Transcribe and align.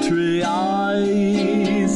sultry 0.00 0.42
eyes. 0.42 1.94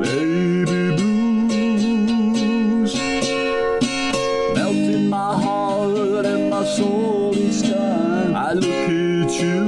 Baby 0.00 0.96
blues 0.96 2.94
melt 4.54 4.76
in 4.76 5.08
my 5.08 5.32
heart 5.42 6.26
and 6.26 6.50
my 6.50 6.64
soul 6.64 7.36
each 7.36 7.62
time 7.62 8.34
I 8.34 8.52
look 8.52 8.64
at 8.64 9.40
you. 9.42 9.64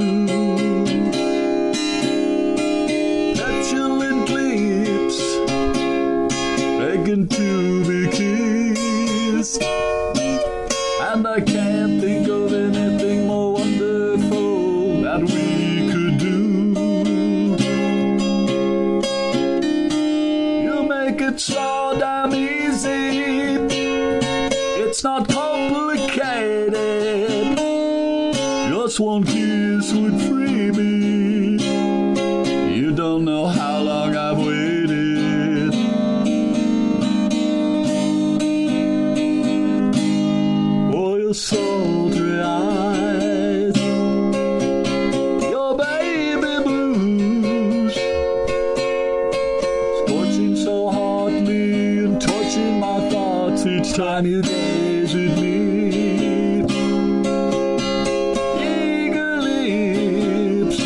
Petulant 3.35 4.29
lips, 4.29 5.19
begging 6.79 7.27
to. 7.27 7.66
Make 21.37 21.49
it 21.49 21.53
so 21.53 21.95
damn 21.99 22.33
easy. 22.33 23.57
It's 24.81 25.03
not 25.03 25.27
complicated. 25.29 26.73
Just 28.71 28.99
one 28.99 29.23
kiss 29.23 29.93
would 29.93 30.19
free 30.21 30.71
me. 30.71 31.57
You 32.75 32.91
don't 32.91 33.25
know 33.25 33.45
how 33.45 33.81
long 33.81 34.15
I've 34.15 34.37
waited. 34.37 35.73
Oh, 40.89 40.91
For 40.91 41.19
your 41.19 41.33
sultry 41.33 41.66
time 53.97 54.27
you 54.27 54.43
gaze 54.43 55.15
me. 55.15 56.59
Eager 58.61 59.41
lips 59.41 60.79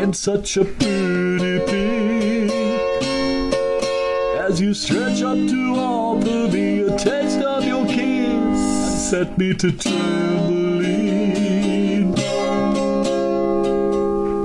in 0.00 0.14
such 0.14 0.56
a 0.56 0.64
pretty 0.64 1.60
pink 1.66 2.52
as 4.40 4.62
you 4.62 4.72
stretch 4.72 5.22
up 5.22 5.36
to 5.36 5.74
offer 5.76 6.48
me 6.54 6.80
a 6.80 6.96
taste 6.96 7.40
of 7.40 7.66
your 7.66 7.84
kiss 7.84 9.10
set 9.10 9.36
me 9.36 9.52
to 9.52 9.70
trembling. 9.70 10.94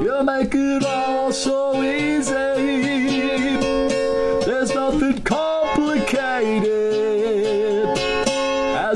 You 0.04 0.24
make 0.26 0.54
it 0.54 0.89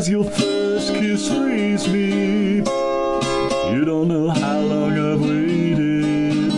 As 0.03 0.09
your 0.09 0.25
first 0.25 0.93
kiss 0.95 1.29
frees 1.29 1.87
me, 1.87 2.57
you 2.57 3.85
don't 3.85 4.09
know 4.09 4.27
how 4.31 4.59
long 4.59 4.99
I've 4.99 5.21
waited. 5.21 6.51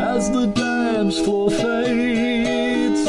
As 0.00 0.30
the 0.30 0.46
dance 0.46 1.18
floor 1.20 1.50
fades 1.50 3.04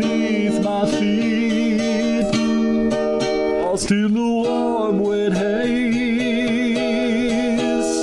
beneath 0.00 0.60
my 0.64 0.84
feet, 0.98 2.34
I'll 3.62 3.76
steal 3.76 4.08
the 4.08 4.26
warm 4.42 4.98
wet 4.98 5.34
haze 5.34 5.94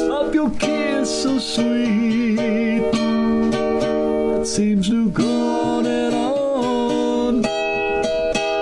of 0.09 0.33
your 0.33 0.51
kiss 0.51 1.23
so 1.23 1.37
sweet. 1.37 2.60
Seems 4.51 4.89
to 4.89 5.09
go 5.11 5.23
on 5.23 5.85
and 5.85 6.13
on 6.13 7.43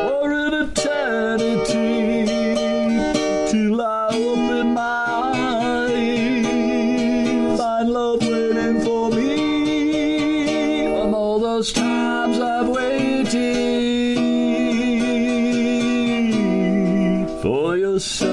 for 0.08 0.32
an 0.32 0.54
eternity 0.70 2.28
till 3.50 3.82
I 3.82 4.10
open 4.14 4.76
my 4.76 5.06
eyes. 5.88 6.46
Find 7.58 7.90
love 7.90 8.22
waiting 8.22 8.82
for 8.82 9.10
me 9.10 10.86
on 10.94 11.12
all 11.16 11.40
those 11.40 11.74
times 11.74 12.40
I've 12.40 12.68
waited 12.70 14.20
for 17.42 17.78
your 17.78 18.00
sultry 18.00 18.29